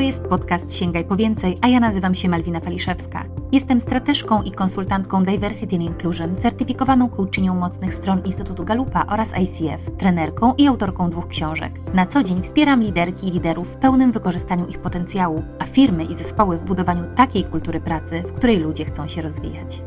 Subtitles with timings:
[0.00, 3.24] To jest podcast Sięgaj po więcej, a ja nazywam się Malwina Faliszewska.
[3.52, 9.90] Jestem strateżką i konsultantką Diversity and Inclusion, certyfikowaną coachinią mocnych stron Instytutu Galupa oraz ICF,
[9.98, 11.72] trenerką i autorką dwóch książek.
[11.94, 16.14] Na co dzień wspieram liderki i liderów w pełnym wykorzystaniu ich potencjału, a firmy i
[16.14, 19.82] zespoły w budowaniu takiej kultury pracy, w której ludzie chcą się rozwijać.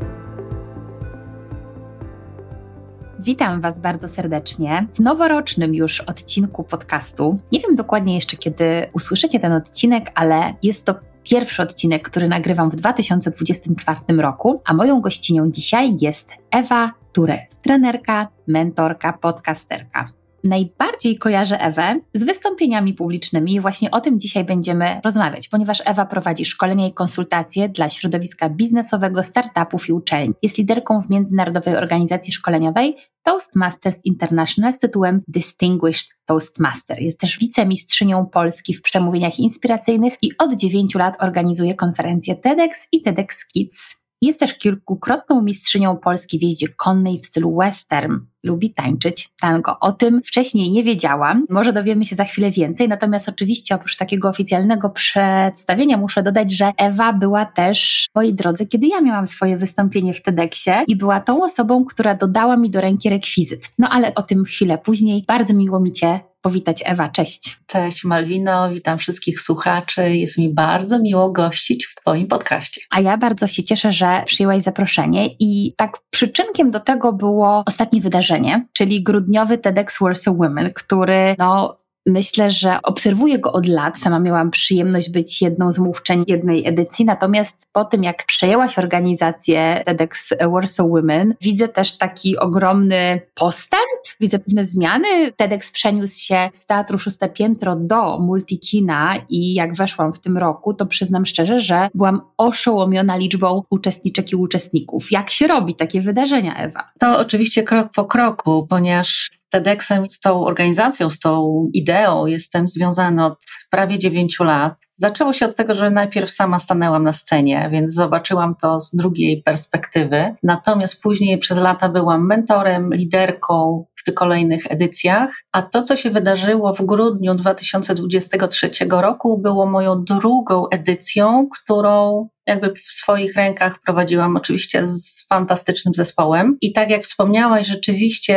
[3.24, 7.38] Witam Was bardzo serdecznie w noworocznym już odcinku podcastu.
[7.52, 12.70] Nie wiem dokładnie jeszcze, kiedy usłyszycie ten odcinek, ale jest to pierwszy odcinek, który nagrywam
[12.70, 20.08] w 2024 roku, a moją gościnią dzisiaj jest Ewa Ture, trenerka, mentorka, podcasterka.
[20.44, 26.06] Najbardziej kojarzę Ewę z wystąpieniami publicznymi i właśnie o tym dzisiaj będziemy rozmawiać, ponieważ Ewa
[26.06, 30.34] prowadzi szkolenia i konsultacje dla środowiska biznesowego, startupów i uczelni.
[30.42, 37.02] Jest liderką w międzynarodowej organizacji szkoleniowej Toastmasters International z tytułem Distinguished Toastmaster.
[37.02, 43.02] Jest też wicemistrzynią Polski w przemówieniach inspiracyjnych i od 9 lat organizuje konferencje TEDx i
[43.02, 44.03] TEDx Kids.
[44.24, 48.18] Jest też kilkukrotną mistrzynią Polski w jeździe konnej w stylu western.
[48.42, 49.76] Lubi tańczyć tango.
[49.80, 51.46] O tym wcześniej nie wiedziałam.
[51.50, 52.88] Może dowiemy się za chwilę więcej.
[52.88, 58.66] Natomiast oczywiście oprócz takiego oficjalnego przedstawienia muszę dodać, że Ewa była też w mojej drodze,
[58.66, 62.80] kiedy ja miałam swoje wystąpienie w TEDxie i była tą osobą, która dodała mi do
[62.80, 63.70] ręki rekwizyt.
[63.78, 65.24] No ale o tym chwilę później.
[65.28, 66.82] Bardzo miło mi Cię powitać.
[66.86, 67.60] Ewa, cześć.
[67.66, 70.16] Cześć Malwino, witam wszystkich słuchaczy.
[70.16, 72.80] Jest mi bardzo miło gościć w Twoim podcaście.
[72.90, 78.00] A ja bardzo się cieszę, że przyjęłaś zaproszenie i tak przyczynkiem do tego było ostatnie
[78.00, 83.98] wydarzenie, czyli grudniowy TEDx Warsaw Women, który no Myślę, że obserwuję go od lat.
[83.98, 89.82] Sama miałam przyjemność być jedną z mówczeń jednej edycji, natomiast po tym, jak przejęłaś organizację
[89.86, 95.32] TEDx Warsaw Women, widzę też taki ogromny postęp, widzę pewne zmiany.
[95.36, 100.74] TEDx przeniósł się z Teatru Szóste Piętro do Multikina i jak weszłam w tym roku,
[100.74, 105.12] to przyznam szczerze, że byłam oszołomiona liczbą uczestniczek i uczestników.
[105.12, 106.90] Jak się robi takie wydarzenia, Ewa?
[106.98, 109.30] To oczywiście krok po kroku, ponieważ
[109.60, 113.38] TEDxem, z tą organizacją, z tą ideą jestem związana od
[113.70, 114.74] prawie dziewięciu lat.
[114.98, 119.42] Zaczęło się od tego, że najpierw sama stanęłam na scenie, więc zobaczyłam to z drugiej
[119.42, 120.34] perspektywy.
[120.42, 125.44] Natomiast później przez lata byłam mentorem, liderką w kolejnych edycjach.
[125.52, 132.74] A to, co się wydarzyło w grudniu 2023 roku, było moją drugą edycją, którą jakby
[132.74, 136.56] w swoich rękach prowadziłam oczywiście z fantastycznym zespołem.
[136.60, 138.36] I tak jak wspomniałaś, rzeczywiście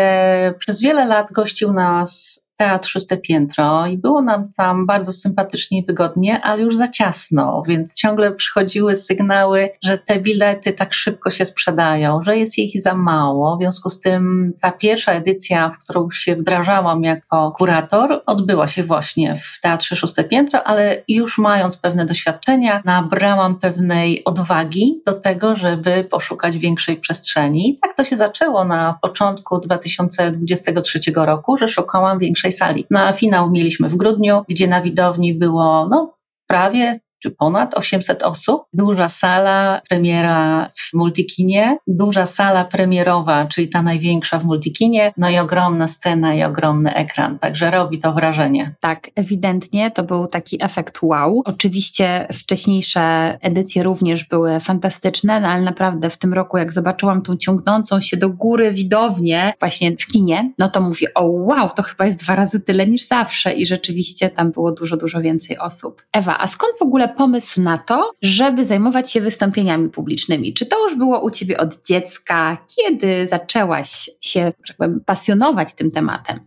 [0.59, 5.85] przez wiele lat gościł nas Teatr Szóste Piętro i było nam tam bardzo sympatycznie i
[5.85, 11.45] wygodnie, ale już za ciasno, więc ciągle przychodziły sygnały, że te bilety tak szybko się
[11.45, 13.57] sprzedają, że jest ich za mało.
[13.57, 18.83] W związku z tym ta pierwsza edycja, w którą się wdrażałam jako kurator, odbyła się
[18.83, 25.55] właśnie w Teatrze Szóste Piętro, ale już mając pewne doświadczenia, nabrałam pewnej odwagi do tego,
[25.55, 27.69] żeby poszukać większej przestrzeni.
[27.69, 32.85] I tak to się zaczęło na początku 2023 roku, że szukałam większej sali.
[32.91, 38.63] Na finał mieliśmy w grudniu, gdzie na widowni było no, prawie czy ponad 800 osób.
[38.73, 45.37] Duża sala, premiera w Multikinie, duża sala premierowa, czyli ta największa w Multikinie, no i
[45.37, 48.75] ogromna scena i ogromny ekran, także robi to wrażenie.
[48.79, 51.41] Tak, ewidentnie to był taki efekt wow.
[51.45, 57.37] Oczywiście wcześniejsze edycje również były fantastyczne, no ale naprawdę w tym roku, jak zobaczyłam tą
[57.37, 62.05] ciągnącą się do góry widownię właśnie w kinie, no to mówię, o wow, to chyba
[62.05, 66.01] jest dwa razy tyle niż zawsze i rzeczywiście tam było dużo, dużo więcej osób.
[66.13, 70.53] Ewa, a skąd w ogóle pomysł na to, żeby zajmować się wystąpieniami publicznymi?
[70.53, 72.57] Czy to już było u Ciebie od dziecka?
[72.75, 76.39] Kiedy zaczęłaś się, tak powiem, pasjonować tym tematem?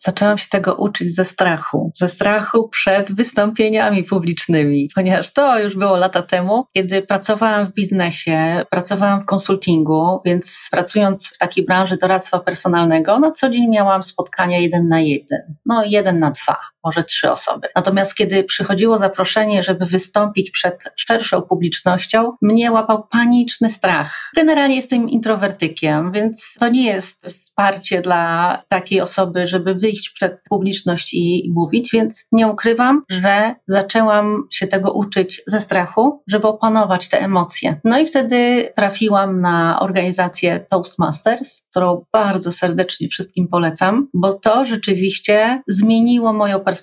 [0.00, 1.90] Zaczęłam się tego uczyć ze strachu.
[1.94, 8.64] Ze strachu przed wystąpieniami publicznymi, ponieważ to już było lata temu, kiedy pracowałam w biznesie,
[8.70, 14.58] pracowałam w konsultingu, więc pracując w takiej branży doradztwa personalnego, na co dzień miałam spotkania
[14.58, 16.56] jeden na jeden, no jeden na dwa
[16.88, 17.68] może trzy osoby.
[17.76, 24.30] Natomiast kiedy przychodziło zaproszenie, żeby wystąpić przed szerszą publicznością, mnie łapał paniczny strach.
[24.36, 31.14] Generalnie jestem introwertykiem, więc to nie jest wsparcie dla takiej osoby, żeby wyjść przed publiczność
[31.14, 37.20] i mówić, więc nie ukrywam, że zaczęłam się tego uczyć ze strachu, żeby opanować te
[37.20, 37.80] emocje.
[37.84, 45.62] No i wtedy trafiłam na organizację Toastmasters, którą bardzo serdecznie wszystkim polecam, bo to rzeczywiście
[45.68, 46.77] zmieniło moją perspektywę,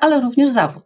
[0.00, 0.84] ale również zawód.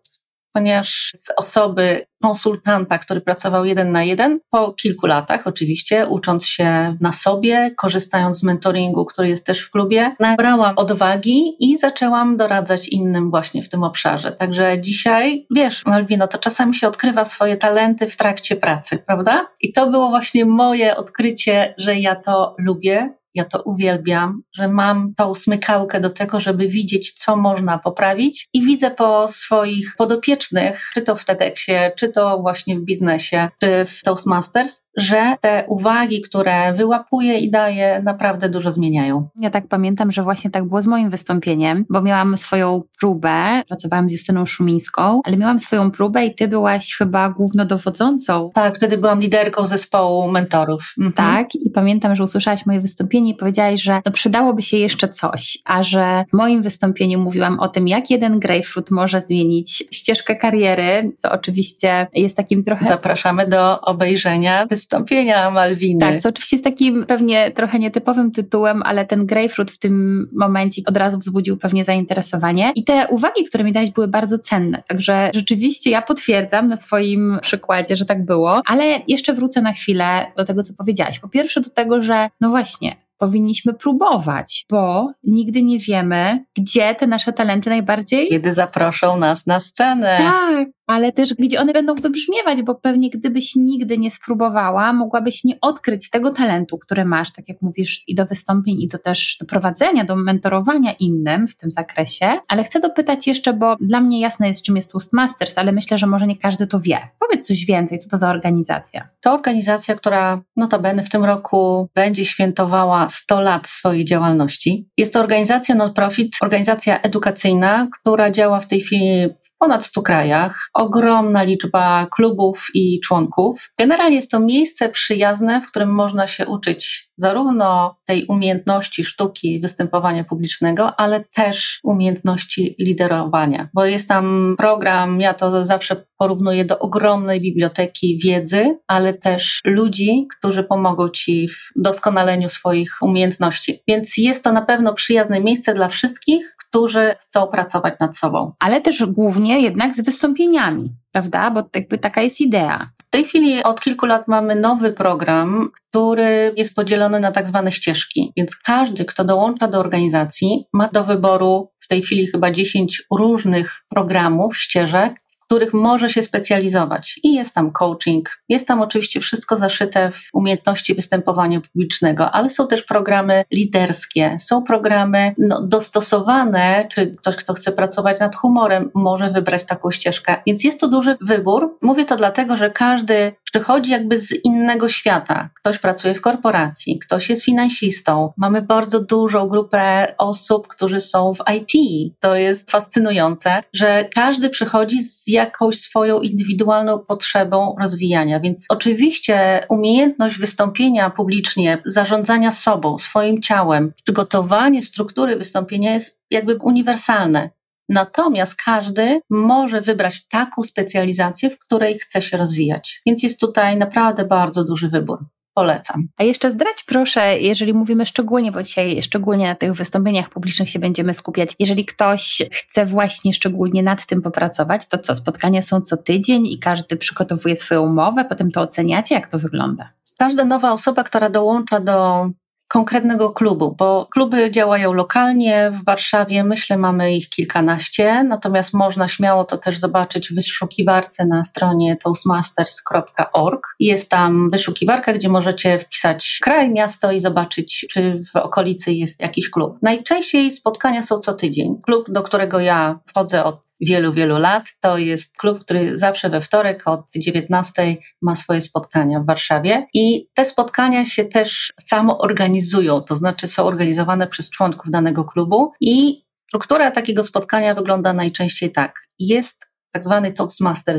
[0.59, 6.97] ponieważ z osoby konsultanta, który pracował jeden na jeden, po kilku latach oczywiście, ucząc się
[7.01, 12.89] na sobie, korzystając z mentoringu, który jest też w klubie, nabrałam odwagi i zaczęłam doradzać
[12.89, 14.33] innym właśnie w tym obszarze.
[14.33, 19.47] Także dzisiaj, wiesz, Malwino, to czasami się odkrywa swoje talenty w trakcie pracy, prawda?
[19.61, 25.15] I to było właśnie moje odkrycie, że ja to lubię, ja to uwielbiam, że mam
[25.17, 31.03] tą smykałkę do tego, żeby widzieć, co można poprawić i widzę po swoich podopiecznych, czy
[31.03, 36.73] to w TEDxie, czy to właśnie w biznesie, czy w Toastmasters, że te uwagi, które
[36.73, 39.29] wyłapuję i daję, naprawdę dużo zmieniają.
[39.41, 44.09] Ja tak pamiętam, że właśnie tak było z moim wystąpieniem, bo miałam swoją próbę, pracowałam
[44.09, 48.51] z Justyną Szumińską, ale miałam swoją próbę i ty byłaś chyba głównodowodzącą.
[48.55, 50.95] Tak, wtedy byłam liderką zespołu mentorów.
[50.99, 51.13] Mhm.
[51.13, 55.59] Tak, i pamiętam, że usłyszałaś moje wystąpienie i powiedziałaś, że no przydałoby się jeszcze coś,
[55.65, 61.13] a że w moim wystąpieniu mówiłam o tym, jak jeden grapefruit może zmienić ścieżkę kariery,
[61.17, 62.85] co oczywiście jest takim trochę...
[62.85, 66.01] Zapraszamy do obejrzenia wystąpienia Malwiny.
[66.01, 70.83] Tak, co oczywiście jest takim pewnie trochę nietypowym tytułem, ale ten grapefruit w tym momencie
[70.87, 72.73] od razu wzbudził pewnie zainteresowanie.
[72.75, 74.83] I te uwagi, które mi dałeś, były bardzo cenne.
[74.87, 80.27] Także rzeczywiście ja potwierdzam na swoim przykładzie, że tak było, ale jeszcze wrócę na chwilę
[80.37, 81.19] do tego, co powiedziałaś.
[81.19, 87.07] Po pierwsze do tego, że no właśnie, powinniśmy próbować, bo nigdy nie wiemy, gdzie te
[87.07, 88.29] nasze talenty najbardziej.
[88.29, 90.19] Kiedy zaproszą nas na scenę.
[90.19, 95.61] Tak, ale też gdzie one będą wybrzmiewać, bo pewnie gdybyś nigdy nie spróbowała, mogłabyś nie
[95.61, 100.05] odkryć tego talentu, który masz, tak jak mówisz, i do wystąpień, i do też prowadzenia,
[100.05, 102.27] do mentorowania innym w tym zakresie.
[102.49, 106.07] Ale chcę dopytać jeszcze, bo dla mnie jasne jest, czym jest Toastmasters, ale myślę, że
[106.07, 106.99] może nie każdy to wie.
[107.19, 109.09] Powiedz coś więcej, co to za organizacja?
[109.21, 114.89] To organizacja, która notabene w tym roku będzie świętowała 100 lat swojej działalności.
[114.97, 121.43] Jest to organizacja non-profit, organizacja edukacyjna, która działa w tej chwili ponad 100 krajach, ogromna
[121.43, 123.71] liczba klubów i członków.
[123.79, 130.25] Generalnie jest to miejsce przyjazne, w którym można się uczyć zarówno tej umiejętności sztuki występowania
[130.25, 137.41] publicznego, ale też umiejętności liderowania, bo jest tam program, ja to zawsze porównuję do ogromnej
[137.41, 143.83] biblioteki wiedzy, ale też ludzi, którzy pomogą ci w doskonaleniu swoich umiejętności.
[143.89, 148.53] Więc jest to na pewno przyjazne miejsce dla wszystkich, którzy chcą pracować nad sobą.
[148.59, 151.51] Ale też głównie jednak z wystąpieniami, prawda?
[151.51, 152.91] Bo jakby taka jest idea.
[153.09, 157.73] W tej chwili od kilku lat mamy nowy program, który jest podzielony na tak zwane
[157.73, 158.33] ścieżki.
[158.37, 163.85] Więc każdy, kto dołącza do organizacji, ma do wyboru w tej chwili chyba 10 różnych
[163.89, 167.21] programów, ścieżek, których może się specjalizować.
[167.23, 172.67] I jest tam coaching, jest tam oczywiście wszystko zaszyte w umiejętności występowania publicznego, ale są
[172.67, 179.31] też programy liderskie, są programy no, dostosowane, czy ktoś, kto chce pracować nad humorem, może
[179.31, 180.37] wybrać taką ścieżkę.
[180.47, 181.79] Więc jest to duży wybór.
[181.83, 185.51] Mówię to dlatego, że każdy przychodzi jakby z innego świata.
[185.61, 188.33] Ktoś pracuje w korporacji, ktoś jest finansistą.
[188.37, 191.73] Mamy bardzo dużą grupę osób, którzy są w IT.
[192.21, 198.41] To jest fascynujące, że każdy przychodzi z jakąś swoją indywidualną potrzebą rozwijania.
[198.41, 207.51] Więc oczywiście umiejętność wystąpienia publicznie, zarządzania sobą, swoim ciałem, przygotowanie struktury wystąpienia jest jakby uniwersalne.
[207.89, 213.03] Natomiast każdy może wybrać taką specjalizację, w której chce się rozwijać.
[213.07, 215.19] Więc jest tutaj naprawdę bardzo duży wybór
[215.59, 216.09] polecam.
[216.17, 220.79] A jeszcze zdradź proszę, jeżeli mówimy szczególnie, bo dzisiaj szczególnie na tych wystąpieniach publicznych się
[220.79, 225.97] będziemy skupiać, jeżeli ktoś chce właśnie szczególnie nad tym popracować, to co, spotkania są co
[225.97, 229.93] tydzień i każdy przygotowuje swoją umowę, potem to oceniacie, jak to wygląda?
[230.19, 232.29] Każda nowa osoba, która dołącza do
[232.69, 239.45] konkretnego klubu, bo kluby działają lokalnie w Warszawie, myślę mamy ich kilkanaście, natomiast można śmiało
[239.45, 243.75] to też zobaczyć w wyszukiwarce na stronie toastmasters.org.
[243.81, 249.51] Jest tam wyszukiwarka, gdzie możecie wpisać kraj, miasto i zobaczyć, czy w okolicy jest jakiś
[249.51, 249.79] klub.
[249.83, 251.81] Najczęściej spotkania są co tydzień.
[251.83, 254.65] Klub, do którego ja chodzę od wielu, wielu lat.
[254.81, 260.27] To jest klub, który zawsze we wtorek od 19 ma swoje spotkania w Warszawie i
[260.35, 266.23] te spotkania się też samo organizują, to znaczy są organizowane przez członków danego klubu i
[266.49, 269.01] struktura takiego spotkania wygląda najczęściej tak.
[269.19, 270.33] Jest tak zwany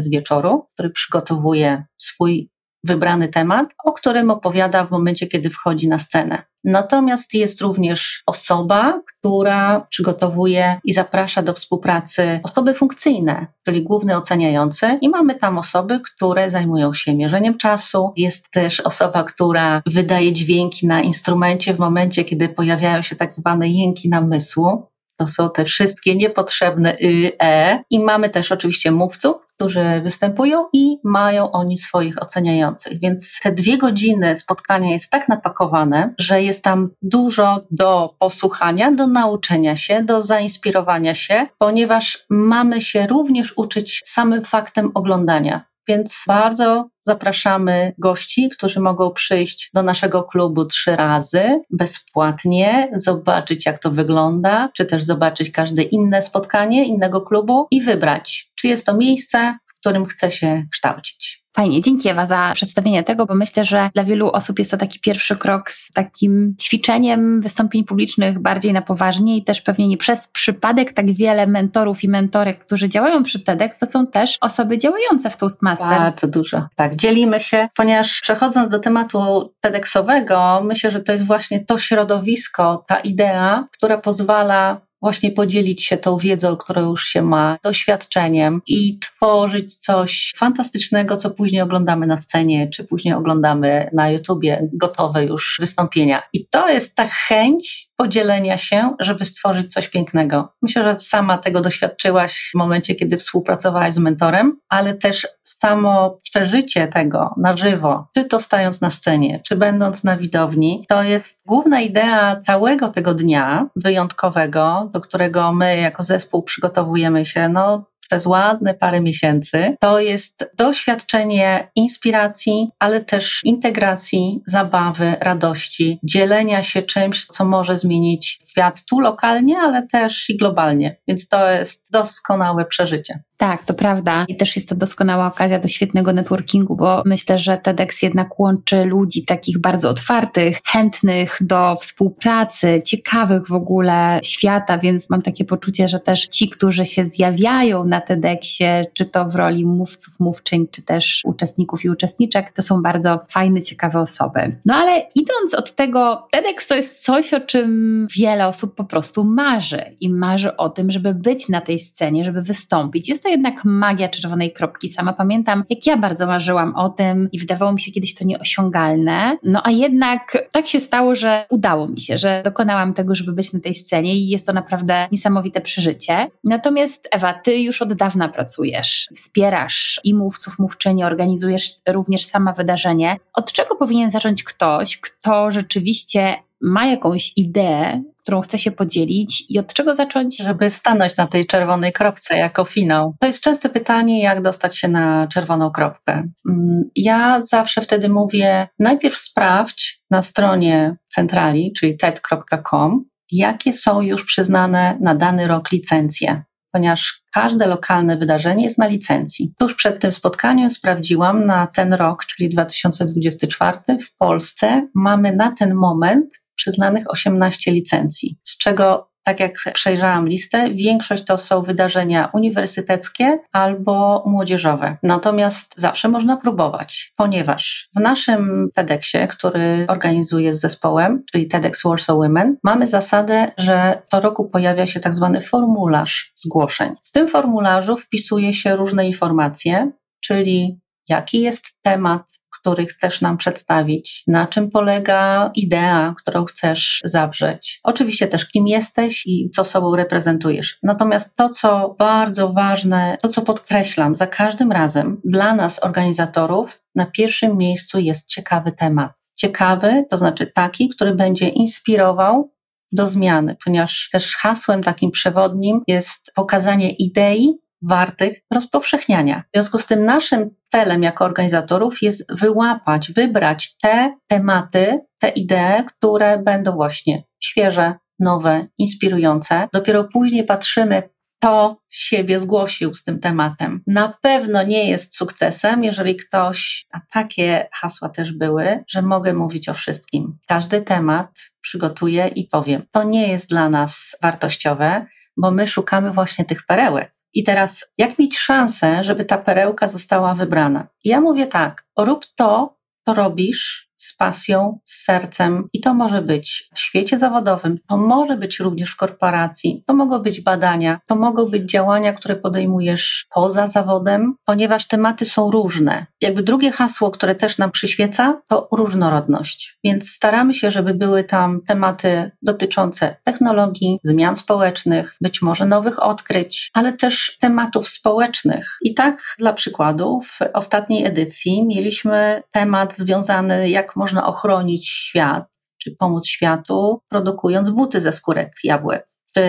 [0.02, 2.50] z wieczoru, który przygotowuje swój
[2.84, 6.44] wybrany temat, o którym opowiada w momencie, kiedy wchodzi na scenę.
[6.64, 14.98] Natomiast jest również osoba, która przygotowuje i zaprasza do współpracy osoby funkcyjne, czyli główny oceniający,
[15.02, 18.14] i mamy tam osoby, które zajmują się mierzeniem czasu.
[18.18, 23.68] Jest też osoba, która wydaje dźwięki na instrumencie w momencie, kiedy pojawiają się tak zwane
[23.68, 24.90] jęki namysłu.
[25.18, 27.84] To są te wszystkie niepotrzebne y, e.
[27.90, 33.00] I mamy też oczywiście mówców, którzy występują i mają oni swoich oceniających.
[33.00, 39.08] Więc te dwie godziny spotkania jest tak napakowane, że jest tam dużo do posłuchania, do
[39.08, 45.69] nauczenia się, do zainspirowania się, ponieważ mamy się również uczyć samym faktem oglądania.
[45.90, 53.80] Więc bardzo zapraszamy gości, którzy mogą przyjść do naszego klubu trzy razy bezpłatnie, zobaczyć jak
[53.80, 58.98] to wygląda, czy też zobaczyć każde inne spotkanie innego klubu i wybrać, czy jest to
[58.98, 61.46] miejsce, w którym chce się kształcić.
[61.60, 65.00] Fajnie, dzięki Ewa za przedstawienie tego, bo myślę, że dla wielu osób jest to taki
[65.00, 70.28] pierwszy krok z takim ćwiczeniem wystąpień publicznych bardziej na poważnie i też pewnie nie przez
[70.28, 75.30] przypadek tak wiele mentorów i mentorek, którzy działają przy TEDx, to są też osoby działające
[75.30, 75.88] w Toastmaster.
[75.88, 76.68] Bardzo dużo.
[76.76, 82.84] Tak, dzielimy się, ponieważ przechodząc do tematu TEDxowego, myślę, że to jest właśnie to środowisko,
[82.88, 89.00] ta idea, która pozwala właśnie podzielić się tą wiedzą, którą już się ma, doświadczeniem i
[89.00, 95.58] tworzyć coś fantastycznego, co później oglądamy na scenie, czy później oglądamy na YouTubie gotowe już
[95.60, 96.22] wystąpienia.
[96.34, 100.54] I to jest ta chęć podzielenia się, żeby stworzyć coś pięknego.
[100.62, 105.28] Myślę, że sama tego doświadczyłaś w momencie, kiedy współpracowałaś z mentorem, ale też
[105.62, 111.04] samo przeżycie tego na żywo, czy to stając na scenie, czy będąc na widowni, to
[111.04, 117.86] jest główna idea całego tego dnia wyjątkowego, do którego my jako zespół przygotowujemy się no,
[118.10, 126.82] przez ładne parę miesięcy, to jest doświadczenie inspiracji, ale też integracji, zabawy, radości, dzielenia się
[126.82, 130.96] czymś, co może zmienić świat tu lokalnie, ale też i globalnie.
[131.08, 133.20] Więc to jest doskonałe przeżycie.
[133.40, 134.26] Tak, to prawda.
[134.28, 138.86] I też jest to doskonała okazja do świetnego networkingu, bo myślę, że TEDx jednak łączy
[138.86, 145.88] ludzi takich bardzo otwartych, chętnych do współpracy, ciekawych w ogóle świata, więc mam takie poczucie,
[145.88, 150.84] że też ci, którzy się zjawiają na TEDxie, czy to w roli mówców, mówczyń, czy
[150.84, 154.60] też uczestników i uczestniczek, to są bardzo fajne, ciekawe osoby.
[154.66, 159.24] No ale idąc od tego, TEDx to jest coś, o czym wiele osób po prostu
[159.24, 163.10] marzy i marzy o tym, żeby być na tej scenie, żeby wystąpić.
[163.10, 164.90] Jest to jednak magia czerwonej kropki.
[164.90, 169.38] Sama pamiętam, jak ja bardzo marzyłam o tym i wydawało mi się kiedyś to nieosiągalne.
[169.44, 173.54] No a jednak tak się stało, że udało mi się, że dokonałam tego, żeby być
[173.54, 176.28] na tej scenie i jest to naprawdę niesamowite przeżycie.
[176.44, 183.18] Natomiast Ewa, ty już od dawna pracujesz, wspierasz i mówców, mówczyni, organizujesz również sama wydarzenie.
[183.34, 189.60] Od czego powinien zacząć ktoś, kto rzeczywiście ma jakąś ideę, którą chce się podzielić i
[189.60, 190.38] od czego zacząć?
[190.38, 193.16] Żeby stanąć na tej czerwonej kropce jako finał.
[193.20, 196.14] To jest częste pytanie, jak dostać się na czerwoną kropkę.
[196.50, 204.26] Mm, ja zawsze wtedy mówię, najpierw sprawdź na stronie centrali, czyli ted.com, jakie są już
[204.26, 209.54] przyznane na dany rok licencje ponieważ każde lokalne wydarzenie jest na licencji.
[209.60, 215.74] Tuż przed tym spotkaniem sprawdziłam na ten rok, czyli 2024, w Polsce mamy na ten
[215.74, 223.40] moment przyznanych 18 licencji, z czego tak jak przejrzałam listę, większość to są wydarzenia uniwersyteckie
[223.52, 224.98] albo młodzieżowe.
[225.04, 232.18] Natomiast zawsze można próbować, ponieważ w naszym TEDxie, który organizuję z zespołem, czyli TEDx Warsaw
[232.18, 236.90] Women, mamy zasadę, że co roku pojawia się tak zwany formularz zgłoszeń.
[237.04, 239.92] W tym formularzu wpisuje się różne informacje,
[240.24, 247.80] czyli jaki jest temat, który chcesz nam przedstawić, na czym polega idea, którą chcesz zawrzeć.
[247.84, 250.78] Oczywiście też kim jesteś i co sobą reprezentujesz.
[250.84, 257.06] Natomiast to, co bardzo ważne, to co podkreślam za każdym razem, dla nas organizatorów na
[257.06, 259.12] pierwszym miejscu jest ciekawy temat.
[259.36, 262.54] Ciekawy, to znaczy taki, który będzie inspirował
[262.92, 269.44] do zmiany, ponieważ też hasłem takim przewodnim jest pokazanie idei, wartych rozpowszechniania.
[269.48, 275.86] W związku z tym naszym celem jako organizatorów jest wyłapać, wybrać te tematy, te idee,
[275.88, 279.68] które będą właśnie świeże, nowe, inspirujące.
[279.74, 281.04] Dopiero później patrzymy,
[281.40, 283.84] kto siebie zgłosił z tym tematem.
[283.88, 289.70] Na pewno nie jest sukcesem, jeżeli ktoś, a takie hasła też były, że mogę mówić
[289.70, 290.38] o wszystkim.
[290.48, 291.30] Każdy temat
[291.62, 292.84] przygotuję i powiem.
[292.92, 295.06] To nie jest dla nas wartościowe,
[295.38, 297.19] bo my szukamy właśnie tych perełek.
[297.34, 300.88] I teraz, jak mieć szansę, żeby ta perełka została wybrana?
[301.04, 305.70] I ja mówię tak, rób to, co robisz z pasją, z sercem.
[305.74, 310.20] I to może być w świecie zawodowym, to może być również w korporacji, to mogą
[310.20, 316.06] być badania, to mogą być działania, które podejmujesz poza zawodem, ponieważ tematy są różne.
[316.22, 319.78] Jakby drugie hasło, które też nam przyświeca, to różnorodność.
[319.84, 326.70] Więc staramy się, żeby były tam tematy dotyczące technologii, zmian społecznych, być może nowych odkryć,
[326.74, 328.78] ale też tematów społecznych.
[328.82, 335.46] I tak dla przykładu w ostatniej edycji mieliśmy temat związany, jak można ochronić świat,
[335.78, 339.44] czy pomóc światu, produkując buty ze skórek jabłek czy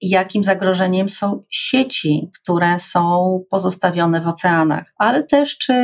[0.00, 5.74] jakim zagrożeniem są sieci, które są pozostawione w oceanach, ale też czy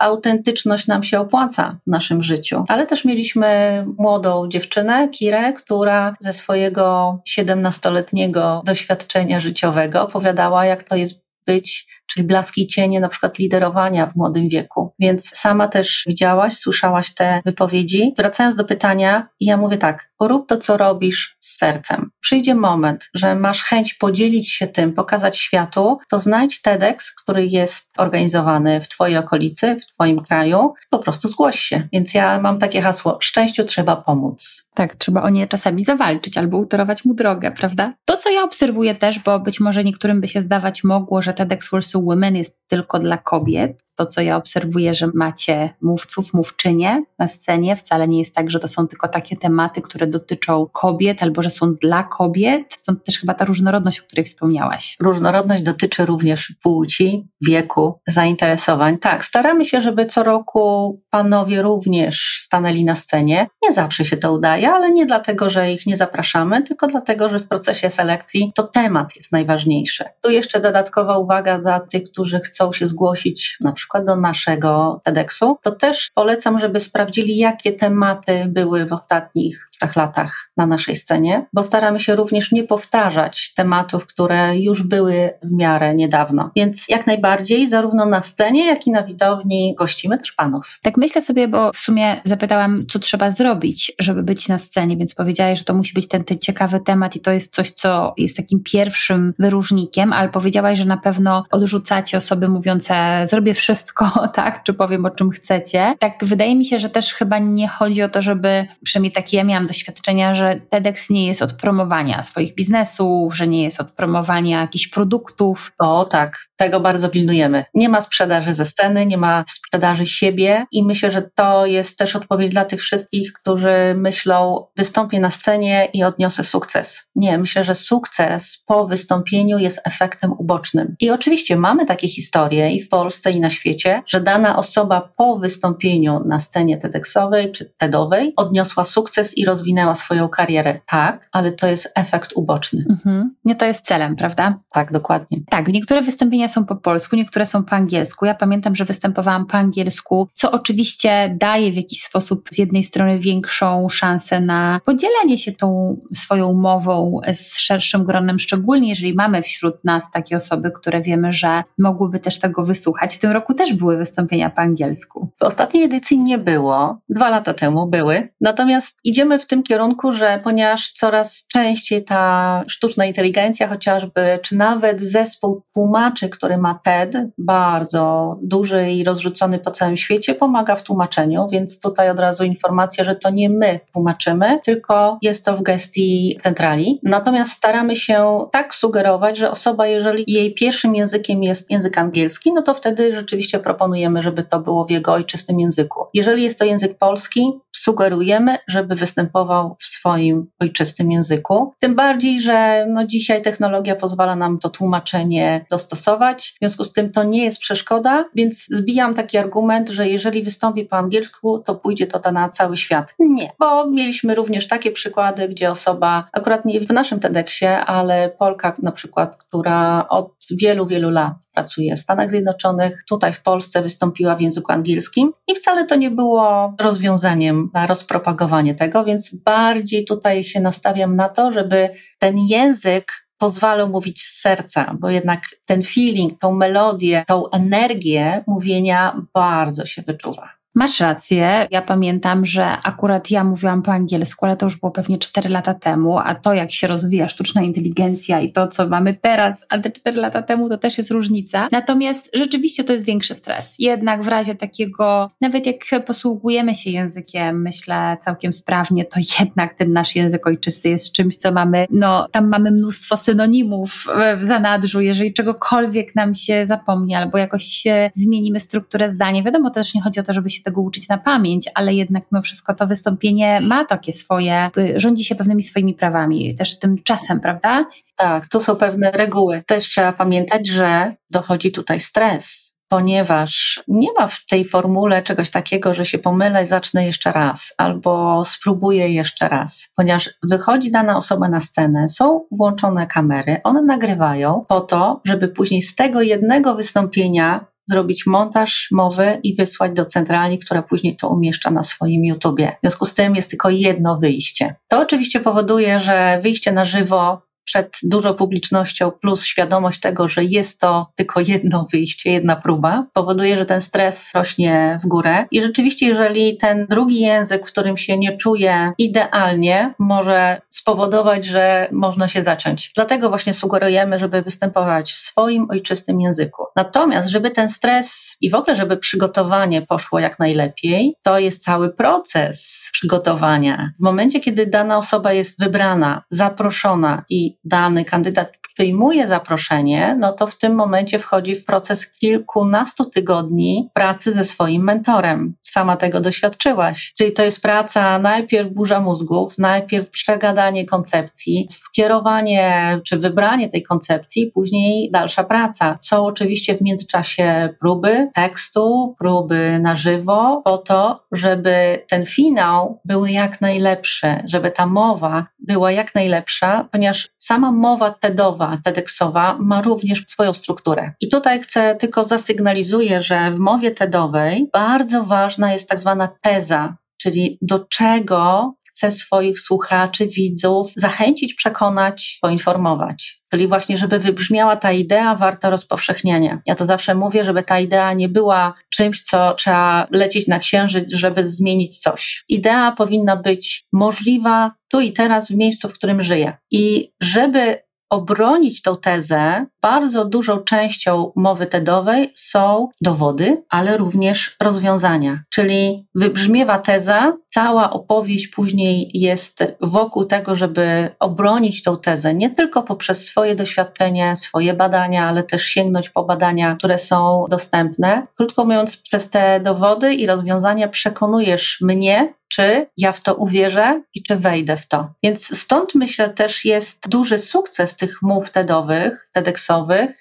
[0.00, 2.64] autentyczność nam się opłaca w naszym życiu.
[2.68, 10.96] Ale też mieliśmy młodą dziewczynę, Kirę, która ze swojego 17-letniego doświadczenia życiowego opowiadała, jak to
[10.96, 14.94] jest być czyli blaski i cienie na przykład liderowania w młodym wieku.
[14.98, 18.14] Więc sama też widziałaś, słyszałaś te wypowiedzi.
[18.16, 22.10] Wracając do pytania, ja mówię tak, rób to, co robisz z sercem.
[22.20, 27.92] Przyjdzie moment, że masz chęć podzielić się tym, pokazać światu, to znajdź TEDx, który jest
[27.98, 31.88] organizowany w Twojej okolicy, w Twoim kraju, po prostu zgłoś się.
[31.92, 34.65] Więc ja mam takie hasło, szczęściu trzeba pomóc.
[34.76, 37.94] Tak, trzeba o nie czasami zawalczyć albo utorować mu drogę, prawda?
[38.04, 41.70] To, co ja obserwuję też, bo być może niektórym by się zdawać mogło, że TEDx
[41.70, 47.28] Warsaw Women jest tylko dla kobiet, to, co ja obserwuję, że macie mówców, mówczynie na
[47.28, 47.76] scenie.
[47.76, 51.50] Wcale nie jest tak, że to są tylko takie tematy, które dotyczą kobiet albo że
[51.50, 52.62] są dla kobiet.
[52.78, 54.96] Stąd też chyba ta różnorodność, o której wspomniałaś.
[55.00, 58.98] Różnorodność dotyczy również płci, wieku, zainteresowań.
[58.98, 63.46] Tak, staramy się, żeby co roku panowie również stanęli na scenie.
[63.62, 67.38] Nie zawsze się to udaje, ale nie dlatego, że ich nie zapraszamy, tylko dlatego, że
[67.38, 70.04] w procesie selekcji to temat jest najważniejszy.
[70.22, 75.00] Tu jeszcze dodatkowa uwaga dla tych, którzy chcą się zgłosić na przykład przykład do naszego
[75.04, 80.96] TEDxu, to też polecam, żeby sprawdzili, jakie tematy były w ostatnich trzech latach na naszej
[80.96, 86.50] scenie, bo staramy się również nie powtarzać tematów, które już były w miarę niedawno.
[86.56, 90.78] Więc jak najbardziej, zarówno na scenie, jak i na widowni gościmy też panów.
[90.82, 95.14] Tak myślę sobie, bo w sumie zapytałam, co trzeba zrobić, żeby być na scenie, więc
[95.14, 98.36] powiedziałaś, że to musi być ten, ten ciekawy temat i to jest coś, co jest
[98.36, 104.62] takim pierwszym wyróżnikiem, ale powiedziałaś, że na pewno odrzucacie osoby mówiące, zrobię wszystko, wszystko, tak,
[104.62, 105.94] czy powiem o czym chcecie.
[105.98, 109.44] Tak, wydaje mi się, że też chyba nie chodzi o to, żeby, przynajmniej takie ja
[109.44, 114.60] miałam doświadczenia, że TEDx nie jest od promowania swoich biznesów, że nie jest od promowania
[114.60, 115.72] jakichś produktów.
[115.78, 117.64] O tak, tego bardzo pilnujemy.
[117.74, 122.16] Nie ma sprzedaży ze sceny, nie ma sprzedaży siebie i myślę, że to jest też
[122.16, 127.02] odpowiedź dla tych wszystkich, którzy myślą, wystąpię na scenie i odniosę sukces.
[127.14, 130.96] Nie, myślę, że sukces po wystąpieniu jest efektem ubocznym.
[131.00, 135.38] I oczywiście mamy takie historie i w Polsce, i na świecie, że dana osoba po
[135.38, 140.80] wystąpieniu na scenie TEDxowej czy TEDowej odniosła sukces i rozwinęła swoją karierę.
[140.86, 142.84] Tak, ale to jest efekt uboczny.
[142.90, 143.34] Mhm.
[143.44, 144.58] Nie to jest celem, prawda?
[144.72, 145.38] Tak, dokładnie.
[145.50, 148.26] Tak, niektóre wystąpienia są po polsku, niektóre są po angielsku.
[148.26, 153.18] Ja pamiętam, że występowałam po angielsku, co oczywiście daje w jakiś sposób z jednej strony
[153.18, 159.84] większą szansę na podzielenie się tą swoją mową z szerszym gronem, szczególnie jeżeli mamy wśród
[159.84, 163.14] nas takie osoby, które wiemy, że mogłyby też tego wysłuchać.
[163.14, 165.30] W tym roku też były wystąpienia po angielsku.
[165.38, 168.28] W ostatniej edycji nie było, dwa lata temu były.
[168.40, 175.00] Natomiast idziemy w tym kierunku, że ponieważ coraz częściej ta sztuczna inteligencja chociażby, czy nawet
[175.00, 181.48] zespół tłumaczy, który ma TED, bardzo duży i rozrzucony po całym świecie, pomaga w tłumaczeniu,
[181.48, 186.36] więc tutaj od razu informacja, że to nie my tłumaczymy, tylko jest to w gestii
[186.40, 187.00] centrali.
[187.02, 192.62] Natomiast staramy się tak sugerować, że osoba, jeżeli jej pierwszym językiem jest język angielski, no
[192.62, 196.04] to wtedy rzeczywiście proponujemy, żeby to było w jego ojczystym języku.
[196.14, 201.72] Jeżeli jest to język polski, sugerujemy, żeby występował w swoim ojczystym języku.
[201.78, 206.25] Tym bardziej, że no dzisiaj technologia pozwala nam to tłumaczenie dostosować.
[206.34, 210.84] W związku z tym to nie jest przeszkoda, więc zbijam taki argument, że jeżeli wystąpi
[210.84, 213.14] po angielsku, to pójdzie to na cały świat.
[213.18, 218.74] Nie, bo mieliśmy również takie przykłady, gdzie osoba, akurat nie w naszym TEDxie, ale Polka
[218.82, 224.36] na przykład, która od wielu, wielu lat pracuje w Stanach Zjednoczonych, tutaj w Polsce wystąpiła
[224.36, 230.44] w języku angielskim i wcale to nie było rozwiązaniem na rozpropagowanie tego, więc bardziej tutaj
[230.44, 236.38] się nastawiam na to, żeby ten język pozwalał mówić z serca, bo jednak ten feeling,
[236.38, 240.55] tą melodię, tą energię mówienia bardzo się wyczuwa.
[240.78, 241.66] Masz rację.
[241.70, 245.74] Ja pamiętam, że akurat ja mówiłam po angielsku, ale to już było pewnie 4 lata
[245.74, 249.90] temu, a to jak się rozwija sztuczna inteligencja i to, co mamy teraz, ale te
[249.90, 251.68] 4 lata temu, to też jest różnica.
[251.72, 253.74] Natomiast rzeczywiście to jest większy stres.
[253.78, 259.92] Jednak w razie takiego, nawet jak posługujemy się językiem, myślę całkiem sprawnie, to jednak ten
[259.92, 264.06] nasz język ojczysty jest czymś, co mamy, no tam mamy mnóstwo synonimów
[264.40, 267.84] w zanadrzu, jeżeli czegokolwiek nam się zapomni albo jakoś
[268.14, 269.42] zmienimy strukturę zdania.
[269.42, 272.42] Wiadomo, też nie chodzi o to, żeby się tego uczyć na pamięć, ale jednak mimo
[272.42, 277.86] wszystko to wystąpienie ma takie swoje, rządzi się pewnymi swoimi prawami, też tym czasem, prawda?
[278.16, 279.62] Tak, tu są pewne reguły.
[279.66, 285.94] Też trzeba pamiętać, że dochodzi tutaj stres ponieważ nie ma w tej formule czegoś takiego,
[285.94, 291.60] że się pomylę zacznę jeszcze raz, albo spróbuję jeszcze raz, ponieważ wychodzi dana osoba na
[291.60, 298.26] scenę, są włączone kamery, one nagrywają po to, żeby później z tego jednego wystąpienia zrobić
[298.26, 302.72] montaż mowy i wysłać do centrali, która później to umieszcza na swoim YouTubie.
[302.76, 304.74] W związku z tym jest tylko jedno wyjście.
[304.88, 310.80] To oczywiście powoduje, że wyjście na żywo przed dużą publicznością, plus świadomość tego, że jest
[310.80, 315.44] to tylko jedno wyjście, jedna próba, powoduje, że ten stres rośnie w górę.
[315.50, 321.88] I rzeczywiście, jeżeli ten drugi język, w którym się nie czuję idealnie, może spowodować, że
[321.92, 322.92] można się zaciąć.
[322.94, 326.62] Dlatego właśnie sugerujemy, żeby występować w swoim ojczystym języku.
[326.76, 331.94] Natomiast, żeby ten stres i w ogóle, żeby przygotowanie poszło jak najlepiej, to jest cały
[331.94, 333.90] proces przygotowania.
[334.00, 340.46] W momencie, kiedy dana osoba jest wybrana, zaproszona i dany kandydat przyjmuje zaproszenie, no to
[340.46, 345.54] w tym momencie wchodzi w proces kilkunastu tygodni pracy ze swoim mentorem.
[345.60, 347.14] Sama tego doświadczyłaś.
[347.18, 354.50] Czyli to jest praca najpierw burza mózgów, najpierw przegadanie koncepcji, skierowanie czy wybranie tej koncepcji,
[354.54, 355.96] później dalsza praca.
[356.00, 363.26] Są oczywiście w międzyczasie próby tekstu, próby na żywo, po to, żeby ten finał był
[363.26, 370.24] jak najlepszy, żeby ta mowa była jak najlepsza, ponieważ sama mowa TEDowa, TEDxowa ma również
[370.26, 371.12] swoją strukturę.
[371.20, 376.96] I tutaj chcę tylko zasygnalizuję, że w mowie TEDowej bardzo ważna jest tak zwana teza,
[377.18, 383.42] czyli do czego chcę swoich słuchaczy, widzów zachęcić, przekonać, poinformować.
[383.50, 386.60] Czyli właśnie, żeby wybrzmiała ta idea warta rozpowszechniania.
[386.66, 391.12] Ja to zawsze mówię, żeby ta idea nie była czymś, co trzeba lecieć na księżyc,
[391.14, 392.44] żeby zmienić coś.
[392.48, 396.56] Idea powinna być możliwa tu i teraz w miejscu, w którym żyję.
[396.70, 397.78] I żeby
[398.10, 405.42] obronić tą tezę, bardzo dużą częścią mowy TEDowej są dowody, ale również rozwiązania.
[405.50, 412.82] Czyli wybrzmiewa teza, cała opowieść później jest wokół tego, żeby obronić tą tezę, nie tylko
[412.82, 418.26] poprzez swoje doświadczenie, swoje badania, ale też sięgnąć po badania, które są dostępne.
[418.36, 424.22] Krótko mówiąc, przez te dowody i rozwiązania przekonujesz mnie, czy ja w to uwierzę i
[424.22, 425.10] czy wejdę w to.
[425.22, 429.75] Więc stąd myślę też jest duży sukces tych mów TEDowych, TEDxowych,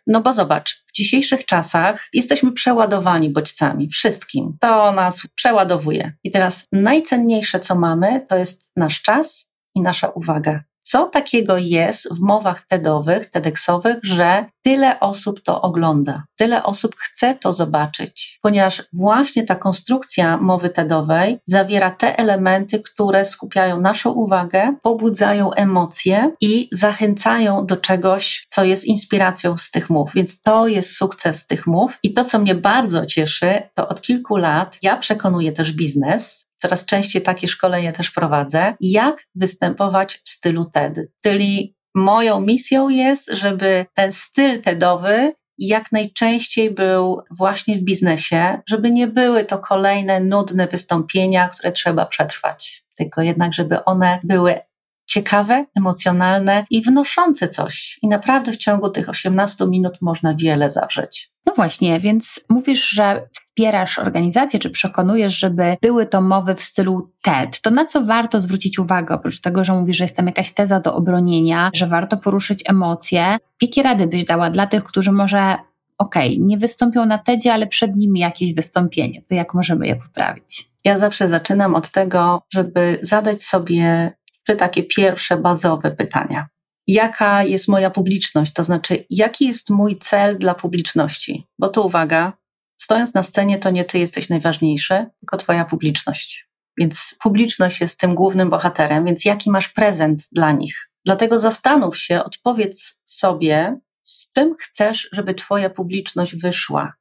[0.08, 4.58] no bo zobacz, w dzisiejszych czasach jesteśmy przeładowani bodźcami, wszystkim.
[4.60, 6.14] To nas przeładowuje.
[6.24, 12.14] I teraz najcenniejsze, co mamy, to jest nasz czas i nasza uwaga co takiego jest
[12.14, 18.84] w mowach TEDowych, TEDxowych, że tyle osób to ogląda, tyle osób chce to zobaczyć, ponieważ
[18.94, 26.70] właśnie ta konstrukcja mowy TEDowej zawiera te elementy, które skupiają naszą uwagę, pobudzają emocje i
[26.72, 30.12] zachęcają do czegoś, co jest inspiracją z tych mów.
[30.16, 31.98] Więc to jest sukces tych mów.
[32.04, 36.86] I to, co mnie bardzo cieszy, to od kilku lat ja przekonuję też biznes, coraz
[36.86, 41.00] częściej takie szkolenie też prowadzę, jak występować w stylu TED.
[41.24, 48.92] Czyli moją misją jest, żeby ten styl TEDowy jak najczęściej był właśnie w biznesie, żeby
[48.92, 54.60] nie były to kolejne nudne wystąpienia, które trzeba przetrwać, tylko jednak, żeby one były
[55.08, 58.00] ciekawe, emocjonalne i wnoszące coś.
[58.02, 61.35] I naprawdę w ciągu tych 18 minut można wiele zawrzeć.
[61.46, 67.12] No właśnie, więc mówisz, że wspierasz organizację, czy przekonujesz, żeby były to mowy w stylu
[67.22, 67.62] TED.
[67.62, 70.80] To na co warto zwrócić uwagę, oprócz tego, że mówisz, że jest tam jakaś teza
[70.80, 73.38] do obronienia, że warto poruszyć emocje?
[73.62, 75.56] Jakie rady byś dała dla tych, którzy może
[75.98, 79.96] okej, okay, nie wystąpią na TEDzie, ale przed nimi jakieś wystąpienie, to jak możemy je
[79.96, 80.70] poprawić?
[80.84, 84.12] Ja zawsze zaczynam od tego, żeby zadać sobie
[84.44, 86.48] trzy takie pierwsze bazowe pytania
[86.88, 91.48] jaka jest moja publiczność, to znaczy, jaki jest mój cel dla publiczności.
[91.60, 92.34] Bo tu uwaga,
[92.78, 96.50] stojąc na scenie, to nie ty jesteś najważniejszy, tylko twoja publiczność.
[96.80, 100.92] Więc publiczność jest tym głównym bohaterem, więc jaki masz prezent dla nich?
[101.06, 106.94] Dlatego zastanów się, odpowiedz sobie, z czym chcesz, żeby twoja publiczność wyszła.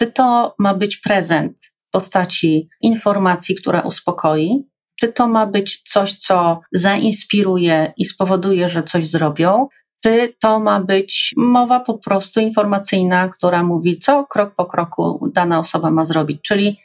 [0.00, 4.64] Czy to ma być prezent postaci informacji, która uspokoi,
[5.02, 9.68] czy to ma być coś, co zainspiruje i spowoduje, że coś zrobią,
[10.04, 15.58] czy to ma być mowa po prostu informacyjna, która mówi, co krok po kroku dana
[15.58, 16.80] osoba ma zrobić, czyli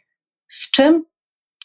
[0.47, 1.05] z czym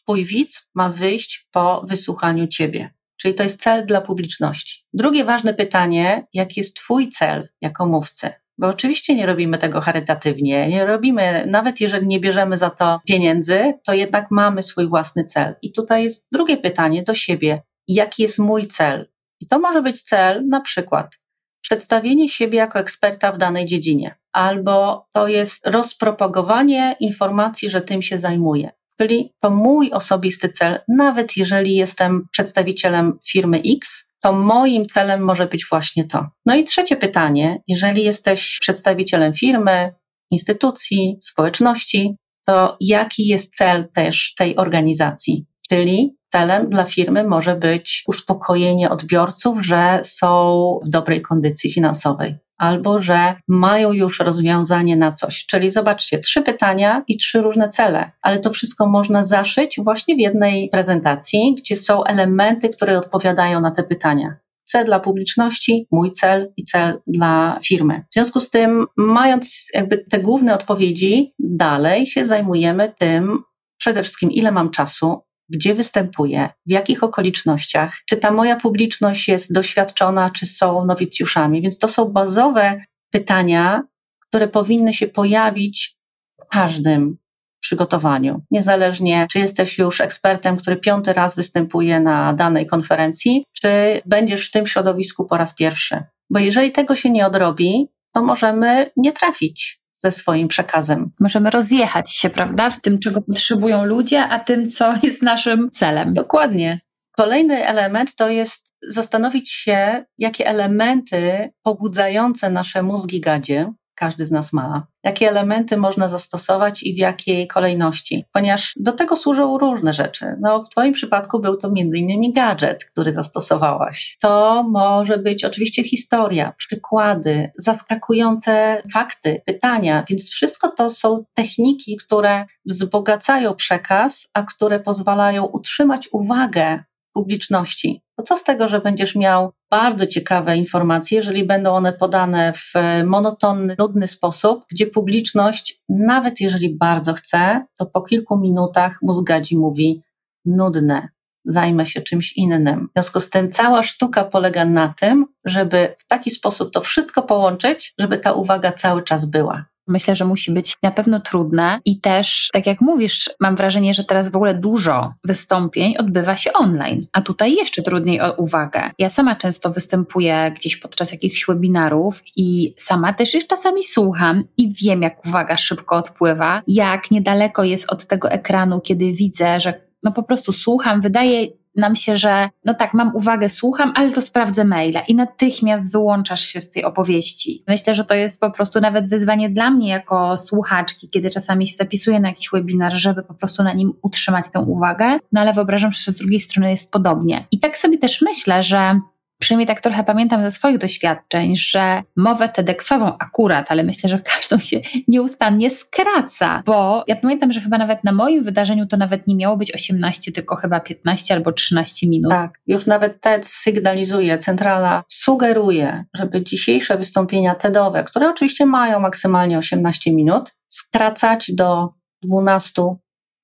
[0.03, 2.95] Twój widz ma wyjść po wysłuchaniu Ciebie.
[3.17, 4.85] Czyli to jest cel dla publiczności.
[4.93, 8.31] Drugie ważne pytanie, jaki jest Twój cel jako mówcy?
[8.59, 13.75] Bo oczywiście nie robimy tego charytatywnie, nie robimy, nawet jeżeli nie bierzemy za to pieniędzy,
[13.87, 15.55] to jednak mamy swój własny cel.
[15.63, 19.09] I tutaj jest drugie pytanie do siebie: jaki jest mój cel?
[19.41, 21.19] I to może być cel na przykład
[21.63, 28.19] przedstawienie siebie jako eksperta w danej dziedzinie, albo to jest rozpropagowanie informacji, że tym się
[28.19, 28.71] zajmuję.
[28.99, 35.47] Czyli to mój osobisty cel, nawet jeżeli jestem przedstawicielem firmy X, to moim celem może
[35.47, 36.27] być właśnie to.
[36.47, 39.95] No i trzecie pytanie, jeżeli jesteś przedstawicielem firmy,
[40.31, 45.47] instytucji, społeczności, to jaki jest cel też tej organizacji?
[45.69, 53.03] Czyli celem dla firmy może być uspokojenie odbiorców, że są w dobrej kondycji finansowej albo
[53.03, 55.47] że mają już rozwiązanie na coś.
[55.47, 60.19] Czyli zobaczcie, trzy pytania i trzy różne cele, ale to wszystko można zaszyć właśnie w
[60.19, 64.37] jednej prezentacji, gdzie są elementy, które odpowiadają na te pytania
[64.73, 68.05] cel dla publiczności, mój cel i cel dla firmy.
[68.11, 73.43] W związku z tym, mając jakby te główne odpowiedzi, dalej się zajmujemy tym
[73.79, 75.21] przede wszystkim, ile mam czasu,
[75.53, 81.63] gdzie występuję, w jakich okolicznościach, czy ta moja publiczność jest doświadczona, czy są nowicjuszami.
[81.63, 83.83] Więc to są bazowe pytania,
[84.21, 85.97] które powinny się pojawić
[86.43, 87.17] w każdym
[87.61, 88.43] przygotowaniu.
[88.51, 93.69] Niezależnie, czy jesteś już ekspertem, który piąty raz występuje na danej konferencji, czy
[94.07, 96.03] będziesz w tym środowisku po raz pierwszy.
[96.31, 101.11] Bo jeżeli tego się nie odrobi, to możemy nie trafić ze swoim przekazem.
[101.21, 106.15] Możemy rozjechać się, prawda, w tym, czego potrzebują ludzie, a tym, co jest naszym celem.
[106.15, 106.81] Dokładnie.
[107.17, 114.53] Kolejny element to jest zastanowić się, jakie elementy pobudzające nasze mózgi gadzie każdy z nas
[114.53, 120.27] ma, jakie elementy można zastosować i w jakiej kolejności, ponieważ do tego służą różne rzeczy.
[120.41, 122.33] No, w Twoim przypadku był to m.in.
[122.33, 124.19] gadżet, który zastosowałaś.
[124.21, 132.47] To może być oczywiście historia, przykłady, zaskakujące fakty, pytania, więc wszystko to są techniki, które
[132.67, 138.03] wzbogacają przekaz, a które pozwalają utrzymać uwagę publiczności.
[138.17, 142.73] Bo co z tego, że będziesz miał bardzo ciekawe informacje, jeżeli będą one podane w
[143.07, 150.03] monotonny, nudny sposób, gdzie publiczność, nawet jeżeli bardzo chce, to po kilku minutach mózgadzi mówi
[150.45, 151.09] nudne,
[151.45, 152.89] zajmę się czymś innym.
[152.89, 157.23] W związku z tym cała sztuka polega na tym, żeby w taki sposób to wszystko
[157.23, 159.72] połączyć, żeby ta uwaga cały czas była.
[159.89, 164.05] Myślę, że musi być na pewno trudne i też, tak jak mówisz, mam wrażenie, że
[164.05, 168.91] teraz w ogóle dużo wystąpień odbywa się online, a tutaj jeszcze trudniej o uwagę.
[168.99, 174.73] Ja sama często występuję gdzieś podczas jakichś webinarów i sama też już czasami słucham i
[174.73, 180.13] wiem, jak uwaga szybko odpływa, jak niedaleko jest od tego ekranu, kiedy widzę, że no
[180.13, 184.65] po prostu słucham, wydaje nam się, że no tak, mam uwagę, słucham, ale to sprawdzę
[184.65, 187.65] maila i natychmiast wyłączasz się z tej opowieści.
[187.69, 191.77] Myślę, że to jest po prostu nawet wyzwanie dla mnie jako słuchaczki, kiedy czasami się
[191.77, 195.95] zapisuję na jakiś webinar, żeby po prostu na nim utrzymać tę uwagę, no ale wyobrażam
[195.95, 197.47] sobie, że z drugiej strony jest podobnie.
[197.51, 199.01] I tak sobie też myślę, że
[199.43, 204.59] Przynajmniej tak trochę pamiętam ze swoich doświadczeń, że mowę TEDxową akurat, ale myślę, że każdą
[204.59, 209.37] się nieustannie skraca, bo ja pamiętam, że chyba nawet na moim wydarzeniu to nawet nie
[209.37, 212.31] miało być 18, tylko chyba 15 albo 13 minut.
[212.31, 219.59] Tak, już nawet TED sygnalizuje, centrala sugeruje, żeby dzisiejsze wystąpienia TEDowe, które oczywiście mają maksymalnie
[219.59, 221.89] 18 minut, skracać do
[222.23, 222.83] 12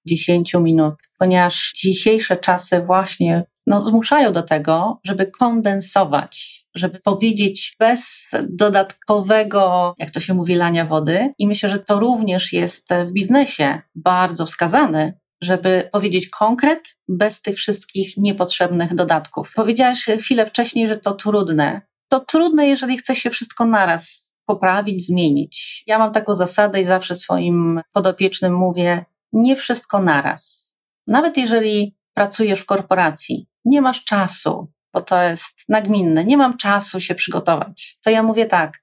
[0.06, 8.30] 10 minut, ponieważ dzisiejsze czasy właśnie no, zmuszają do tego, żeby kondensować, żeby powiedzieć bez
[8.48, 11.32] dodatkowego, jak to się mówi, lania wody.
[11.38, 17.56] I myślę, że to również jest w biznesie bardzo wskazane, żeby powiedzieć konkret bez tych
[17.56, 19.52] wszystkich niepotrzebnych dodatków.
[19.56, 21.80] Powiedziałaś chwilę wcześniej, że to trudne.
[22.08, 25.84] To trudne, jeżeli chce się wszystko naraz poprawić, zmienić.
[25.86, 30.74] Ja mam taką zasadę i zawsze swoim podopiecznym mówię: nie wszystko naraz.
[31.06, 37.00] Nawet jeżeli pracujesz w korporacji, nie masz czasu, bo to jest nagminne, nie mam czasu
[37.00, 37.98] się przygotować.
[38.04, 38.82] To ja mówię tak,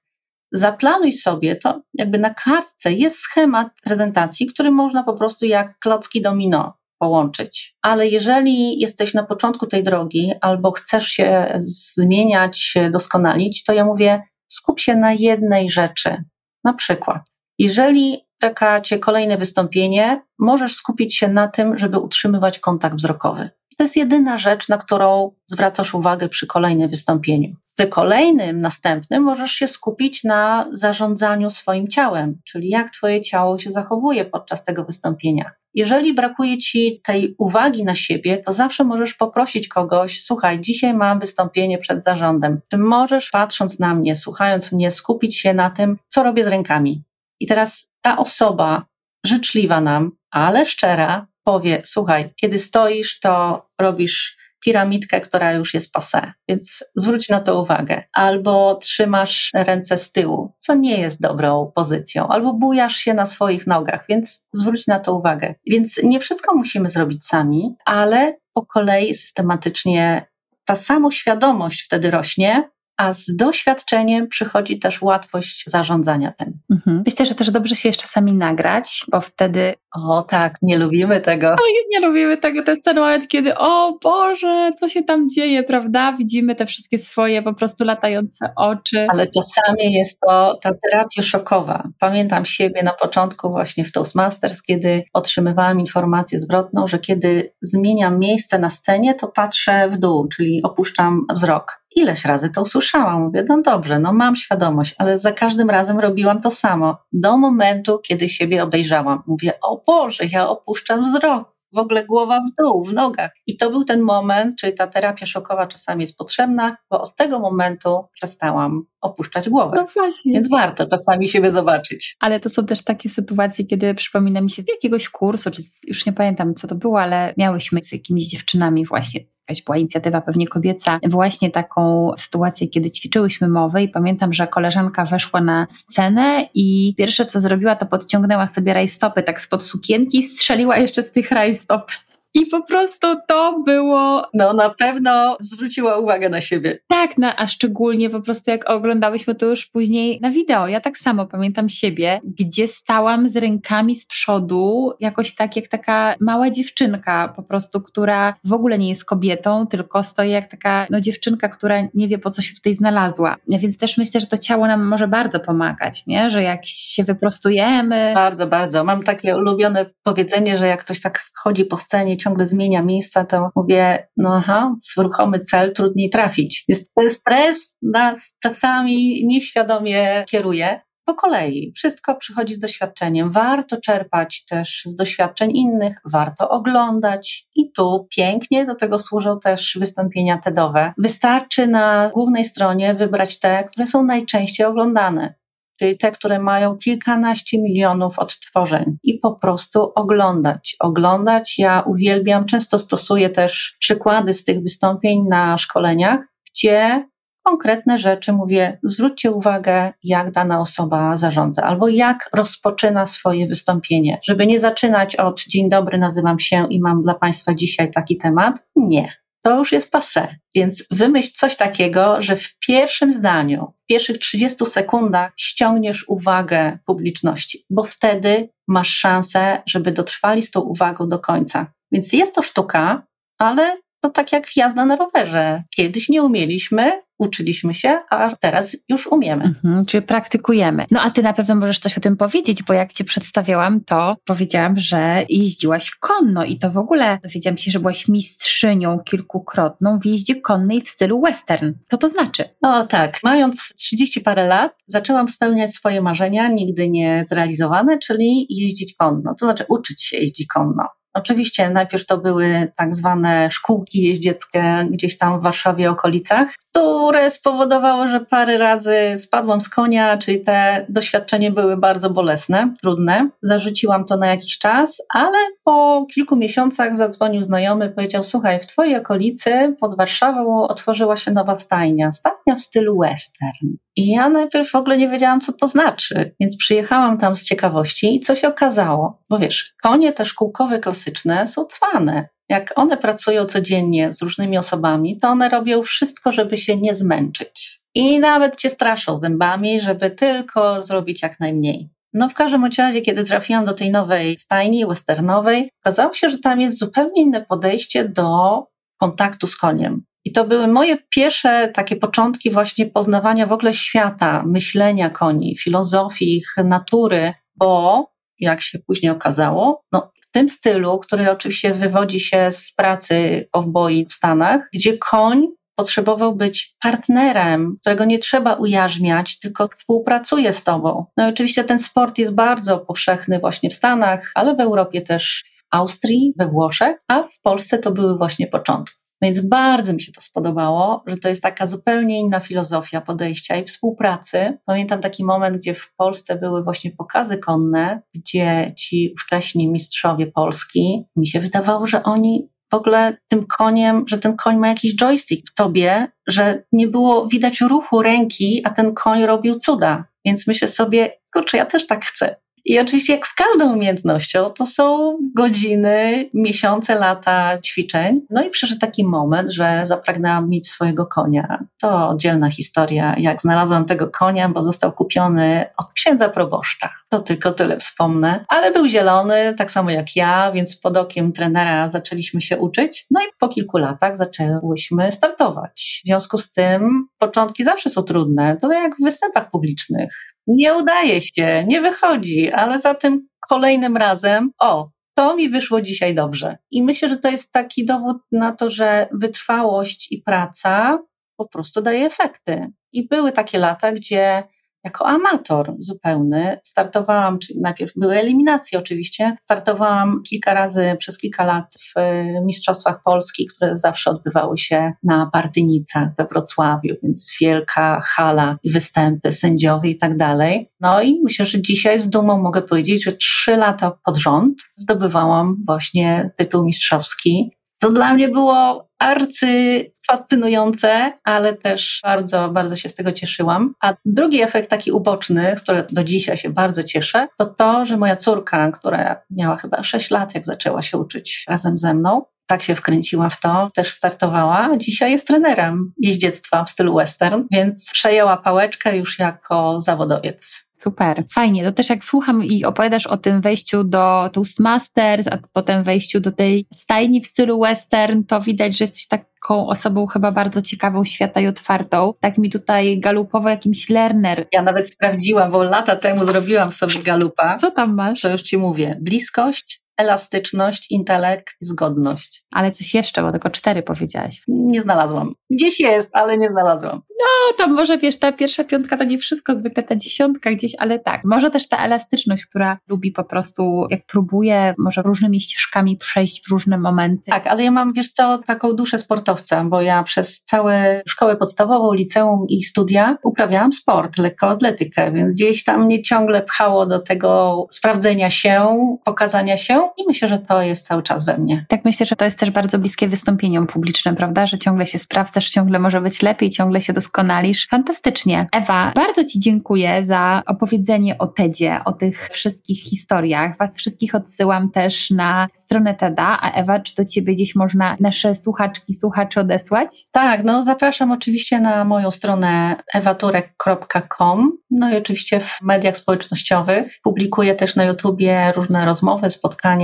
[0.52, 6.22] zaplanuj sobie to, jakby na kartce jest schemat prezentacji, który można po prostu jak klocki
[6.22, 7.76] domino połączyć.
[7.82, 11.52] Ale jeżeli jesteś na początku tej drogi albo chcesz się
[11.96, 16.24] zmieniać, doskonalić, to ja mówię, skup się na jednej rzeczy.
[16.64, 17.22] Na przykład
[17.58, 23.50] Jeżeli czeka cię kolejne wystąpienie, możesz skupić się na tym, żeby utrzymywać kontakt wzrokowy.
[23.76, 27.56] To jest jedyna rzecz, na którą zwracasz uwagę przy kolejnym wystąpieniu.
[27.78, 33.70] Przy kolejnym, następnym możesz się skupić na zarządzaniu swoim ciałem, czyli jak Twoje ciało się
[33.70, 35.50] zachowuje podczas tego wystąpienia.
[35.74, 41.20] Jeżeli brakuje Ci tej uwagi na siebie, to zawsze możesz poprosić kogoś: Słuchaj, dzisiaj mam
[41.20, 42.60] wystąpienie przed zarządem.
[42.70, 47.02] Czy możesz, patrząc na mnie, słuchając mnie, skupić się na tym, co robię z rękami?
[47.40, 48.86] I teraz ta osoba
[49.26, 56.32] życzliwa nam, ale szczera, powie: Słuchaj, kiedy stoisz, to robisz piramidkę, która już jest pase,
[56.48, 58.02] więc zwróć na to uwagę.
[58.12, 63.66] Albo trzymasz ręce z tyłu, co nie jest dobrą pozycją, albo bujasz się na swoich
[63.66, 65.54] nogach, więc zwróć na to uwagę.
[65.66, 70.26] Więc nie wszystko musimy zrobić sami, ale po kolei systematycznie
[70.64, 76.58] ta samoświadomość wtedy rośnie, a z doświadczeniem przychodzi też łatwość zarządzania tym.
[76.70, 77.02] Mhm.
[77.06, 79.74] Myślę, że też dobrze się jeszcze sami nagrać, bo wtedy.
[80.08, 81.52] O tak, nie lubimy tego.
[81.52, 81.56] O,
[81.90, 82.62] nie lubimy tego.
[82.62, 86.12] To jest ten moment, kiedy o Boże, co się tam dzieje, prawda?
[86.12, 89.06] Widzimy te wszystkie swoje po prostu latające oczy.
[89.10, 91.88] Ale czasami jest to ta terapia szokowa.
[91.98, 98.58] Pamiętam siebie na początku właśnie w Toastmasters, kiedy otrzymywałam informację zwrotną, że kiedy zmieniam miejsce
[98.58, 103.22] na scenie, to patrzę w dół, czyli opuszczam wzrok ileś razy to usłyszałam.
[103.22, 106.98] Mówię, no dobrze, no mam świadomość, ale za każdym razem robiłam to samo.
[107.12, 109.22] Do momentu, kiedy siebie obejrzałam.
[109.26, 111.56] Mówię, o Boże, ja opuszczam wzrok.
[111.72, 113.30] W ogóle głowa w dół, w nogach.
[113.46, 117.38] I to był ten moment, czyli ta terapia szokowa czasami jest potrzebna, bo od tego
[117.38, 119.76] momentu przestałam opuszczać głowę.
[119.76, 120.32] No właśnie.
[120.32, 122.16] Więc warto czasami siebie zobaczyć.
[122.20, 126.06] Ale to są też takie sytuacje, kiedy przypomina mi się z jakiegoś kursu, czy już
[126.06, 130.48] nie pamiętam co to było, ale miałyśmy z jakimiś dziewczynami właśnie jakaś była inicjatywa pewnie
[130.48, 136.94] kobieca, właśnie taką sytuację, kiedy ćwiczyłyśmy mowę i pamiętam, że koleżanka weszła na scenę i
[136.96, 141.30] pierwsze co zrobiła, to podciągnęła sobie rajstopy tak spod sukienki i strzeliła jeszcze z tych
[141.30, 141.90] rajstop
[142.36, 144.22] i po prostu to było.
[144.34, 146.78] No, na pewno zwróciła uwagę na siebie.
[146.88, 150.68] Tak, no, a szczególnie po prostu jak oglądałyśmy to już później na wideo.
[150.68, 156.14] Ja tak samo pamiętam siebie, gdzie stałam z rękami z przodu, jakoś tak jak taka
[156.20, 161.00] mała dziewczynka, po prostu, która w ogóle nie jest kobietą, tylko stoi jak taka no,
[161.00, 163.36] dziewczynka, która nie wie po co się tutaj znalazła.
[163.48, 166.30] Więc też myślę, że to ciało nam może bardzo pomagać, nie?
[166.30, 168.12] że jak się wyprostujemy.
[168.14, 168.84] Bardzo, bardzo.
[168.84, 173.50] Mam takie ulubione powiedzenie, że jak ktoś tak chodzi po scenie, ciągle zmienia miejsca, to
[173.56, 176.64] mówię, no aha, w ruchomy cel trudniej trafić.
[176.68, 180.80] Jest, ten stres nas czasami nieświadomie kieruje.
[181.04, 183.30] Po kolei, wszystko przychodzi z doświadczeniem.
[183.30, 189.76] Warto czerpać też z doświadczeń innych, warto oglądać i tu pięknie do tego służą też
[189.80, 190.92] wystąpienia TEDowe.
[190.98, 195.34] Wystarczy na głównej stronie wybrać te, które są najczęściej oglądane
[195.78, 200.76] czyli te, które mają kilkanaście milionów odtworzeń i po prostu oglądać.
[200.80, 201.58] Oglądać.
[201.58, 207.04] Ja uwielbiam, często stosuję też przykłady z tych wystąpień na szkoleniach, gdzie
[207.42, 214.46] konkretne rzeczy mówię, zwróćcie uwagę, jak dana osoba zarządza, albo jak rozpoczyna swoje wystąpienie, żeby
[214.46, 218.66] nie zaczynać od dzień dobry, nazywam się i mam dla Państwa dzisiaj taki temat.
[218.76, 220.36] Nie to już jest passe.
[220.54, 227.64] Więc wymyśl coś takiego, że w pierwszym zdaniu, w pierwszych 30 sekundach ściągniesz uwagę publiczności,
[227.70, 231.72] bo wtedy masz szansę, żeby dotrwali z tą uwagą do końca.
[231.92, 233.06] Więc jest to sztuka,
[233.38, 235.62] ale to tak jak jazda na rowerze.
[235.76, 239.44] Kiedyś nie umieliśmy, uczyliśmy się, a teraz już umiemy.
[239.44, 240.84] Mhm, czyli praktykujemy.
[240.90, 244.16] No a ty na pewno możesz coś o tym powiedzieć, bo jak cię przedstawiałam, to
[244.24, 250.06] powiedziałam, że jeździłaś konno i to w ogóle dowiedziałam się, że byłaś mistrzynią kilkukrotną w
[250.06, 251.72] jeździe konnej w stylu western.
[251.90, 252.44] Co to znaczy?
[252.62, 258.94] No tak, mając 30 parę lat, zaczęłam spełniać swoje marzenia, nigdy nie zrealizowane, czyli jeździć
[258.98, 260.84] konno, to znaczy uczyć się jeździć konno.
[261.16, 268.08] Oczywiście najpierw to były tak zwane szkółki jeździeckie gdzieś tam w Warszawie okolicach, które spowodowało,
[268.08, 273.28] że parę razy spadłam z konia, czyli te doświadczenia były bardzo bolesne, trudne.
[273.42, 278.96] Zarzuciłam to na jakiś czas, ale po kilku miesiącach zadzwonił znajomy, powiedział: Słuchaj, w Twojej
[278.96, 283.76] okolicy pod Warszawą otworzyła się nowa stajnia, stajnia w stylu western.
[283.96, 288.16] I ja najpierw w ogóle nie wiedziałam, co to znaczy, więc przyjechałam tam z ciekawości
[288.16, 289.22] i co się okazało?
[289.30, 291.05] Bo wiesz, konie te szkółkowe klasyczne
[291.46, 292.28] są cwane.
[292.48, 297.80] Jak one pracują codziennie z różnymi osobami, to one robią wszystko, żeby się nie zmęczyć.
[297.94, 301.90] I nawet cię straszą zębami, żeby tylko zrobić jak najmniej.
[302.12, 306.60] No w każdym razie, kiedy trafiłam do tej nowej stajni westernowej, okazało się, że tam
[306.60, 308.62] jest zupełnie inne podejście do
[309.00, 310.04] kontaktu z koniem.
[310.24, 316.36] I to były moje pierwsze takie początki właśnie poznawania w ogóle świata, myślenia koni, filozofii,
[316.36, 318.04] ich natury, bo
[318.38, 324.12] jak się później okazało, no, tym stylu, który oczywiście wywodzi się z pracy kowboi w
[324.12, 331.06] Stanach, gdzie koń potrzebował być partnerem, którego nie trzeba ujarzmiać, tylko współpracuje z tobą.
[331.16, 335.44] No i oczywiście ten sport jest bardzo powszechny właśnie w Stanach, ale w Europie też
[335.46, 339.05] w Austrii, we Włoszech, a w Polsce to były właśnie początki.
[339.22, 343.64] Więc bardzo mi się to spodobało, że to jest taka zupełnie inna filozofia podejścia i
[343.64, 344.58] współpracy.
[344.66, 351.04] Pamiętam taki moment, gdzie w Polsce były właśnie pokazy konne, gdzie ci ówcześni mistrzowie Polski,
[351.16, 355.46] mi się wydawało, że oni w ogóle tym koniem, że ten koń ma jakiś joystick
[355.50, 360.04] w sobie, że nie było widać ruchu ręki, a ten koń robił cuda.
[360.24, 362.36] Więc myślę sobie, kurczę, ja też tak chcę.
[362.66, 368.20] I oczywiście, jak z każdą umiejętnością, to są godziny, miesiące, lata ćwiczeń.
[368.30, 371.58] No i przyszedł taki moment, że zapragnęłam mieć swojego konia.
[371.80, 376.90] To oddzielna historia, jak znalazłam tego konia, bo został kupiony od księdza proboszcza.
[377.08, 378.44] To tylko tyle wspomnę.
[378.48, 383.06] Ale był zielony, tak samo jak ja, więc pod okiem trenera zaczęliśmy się uczyć.
[383.10, 386.00] No i po kilku latach zaczęłyśmy startować.
[386.04, 388.56] W związku z tym początki zawsze są trudne.
[388.60, 394.50] To jak w występach publicznych nie udaje się, nie wychodzi, ale za tym kolejnym razem,
[394.60, 396.56] o, to mi wyszło dzisiaj dobrze.
[396.70, 400.98] I myślę, że to jest taki dowód na to, że wytrwałość i praca
[401.36, 402.66] po prostu daje efekty.
[402.92, 404.42] I były takie lata, gdzie
[404.86, 406.58] jako amator zupełny.
[406.64, 413.02] Startowałam, czyli najpierw były eliminacje oczywiście, startowałam kilka razy przez kilka lat w e, Mistrzostwach
[413.04, 419.90] Polski, które zawsze odbywały się na Partynicach we Wrocławiu, więc wielka hala i występy, sędziowie
[419.90, 420.70] i tak dalej.
[420.80, 425.56] No i myślę, że dzisiaj z dumą mogę powiedzieć, że trzy lata pod rząd zdobywałam
[425.66, 427.56] właśnie tytuł mistrzowski.
[427.80, 433.74] To dla mnie było arcy fascynujące, ale też bardzo, bardzo się z tego cieszyłam.
[433.82, 437.96] A drugi efekt taki uboczny, z którego do dzisiaj się bardzo cieszę, to to, że
[437.96, 442.62] moja córka, która miała chyba 6 lat, jak zaczęła się uczyć razem ze mną, tak
[442.62, 444.70] się wkręciła w to, też startowała.
[444.76, 450.65] Dzisiaj jest trenerem jeździectwa w stylu western, więc przejęła pałeczkę już jako zawodowiec.
[450.86, 451.64] Super, fajnie.
[451.64, 456.32] To też jak słucham i opowiadasz o tym wejściu do Toastmasters, a potem wejściu do
[456.32, 461.40] tej stajni w stylu western, to widać, że jesteś taką osobą chyba bardzo ciekawą świata
[461.40, 462.14] i otwartą.
[462.20, 464.46] Tak mi tutaj galupowo jakimś learner.
[464.52, 467.56] Ja nawet sprawdziłam, bo lata temu zrobiłam sobie galupa.
[467.58, 468.20] Co tam masz?
[468.20, 468.98] To już ci mówię.
[469.00, 472.44] Bliskość, elastyczność, intelekt, zgodność.
[472.50, 474.42] Ale coś jeszcze, bo tylko cztery powiedziałaś.
[474.48, 475.34] Nie znalazłam.
[475.50, 477.02] Gdzieś jest, ale nie znalazłam.
[477.20, 480.98] No, tam może wiesz, ta pierwsza piątka to nie wszystko, zwykle ta dziesiątka gdzieś, ale
[480.98, 481.20] tak.
[481.24, 486.50] Może też ta elastyczność, która lubi po prostu, jak próbuje, może różnymi ścieżkami przejść w
[486.50, 487.22] różne momenty.
[487.30, 491.92] Tak, ale ja mam, wiesz co, taką duszę sportowca, bo ja przez całe szkołę podstawową,
[491.92, 498.30] liceum i studia uprawiałam sport, lekkoatletykę, więc gdzieś tam mnie ciągle pchało do tego sprawdzenia
[498.30, 498.66] się,
[499.04, 501.66] pokazania się i myślę, że to jest cały czas we mnie.
[501.68, 504.46] Tak, myślę, że to jest też bardzo bliskie wystąpieniom publicznym, prawda?
[504.46, 507.68] Że ciągle się sprawdzasz, ciągle może być lepiej, ciągle się doskonalisz.
[507.68, 508.46] Fantastycznie.
[508.52, 513.58] Ewa, bardzo Ci dziękuję za opowiedzenie o TEDzie, o tych wszystkich historiach.
[513.58, 516.38] Was wszystkich odsyłam też na stronę TEDa.
[516.40, 520.06] A Ewa, czy do Ciebie gdzieś można nasze słuchaczki, słuchaczy odesłać?
[520.12, 524.52] Tak, no zapraszam oczywiście na moją stronę ewaturek.com.
[524.70, 526.98] No i oczywiście w mediach społecznościowych.
[527.02, 529.75] Publikuję też na YouTubie różne rozmowy, spotkania,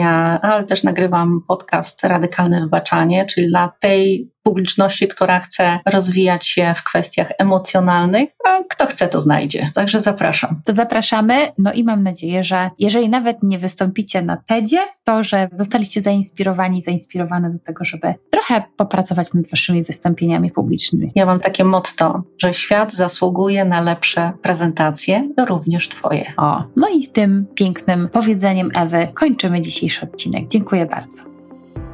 [0.43, 6.84] ale też nagrywam podcast Radykalne Wybaczanie, czyli dla tej publiczności, która chce rozwijać się w
[6.84, 9.70] kwestiach emocjonalnych, a kto chce, to znajdzie.
[9.74, 10.61] Także zapraszam.
[10.64, 11.53] To zapraszamy.
[11.59, 16.82] No i mam nadzieję, że jeżeli nawet nie wystąpicie na TEDzie, to że zostaliście zainspirowani,
[16.82, 21.12] zainspirowane do tego, żeby trochę popracować nad waszymi wystąpieniami publicznymi.
[21.14, 26.32] Ja mam takie motto, że świat zasługuje na lepsze prezentacje, również Twoje.
[26.36, 30.49] O, no i tym pięknym powiedzeniem Ewy kończymy dzisiejszy odcinek.
[30.49, 31.18] Dziękuję bardzo.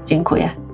[0.07, 0.67] Dziękuję.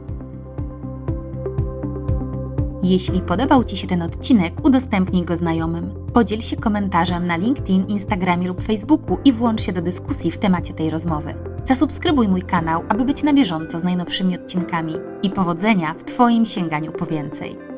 [2.85, 5.95] Jeśli podobał Ci się ten odcinek, udostępnij go znajomym.
[6.15, 10.75] Podziel się komentarzem na LinkedIn, Instagramie lub Facebooku i włącz się do dyskusji w temacie
[10.75, 11.35] tej rozmowy.
[11.65, 14.95] Zasubskrybuj mój kanał, aby być na bieżąco z najnowszymi odcinkami.
[15.23, 17.74] I powodzenia w Twoim sięganiu po więcej.